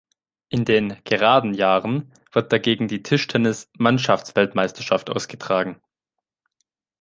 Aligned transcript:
In 0.49 0.65
den 0.65 0.97
„geraden“ 1.03 1.53
Jahren 1.53 2.11
wird 2.31 2.51
dagegen 2.51 2.87
die 2.87 3.03
Tischtennis-Mannschaftsweltmeisterschaft 3.03 5.11
ausgetragen. 5.11 5.79